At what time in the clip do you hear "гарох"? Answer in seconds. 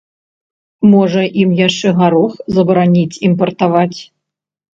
1.99-2.33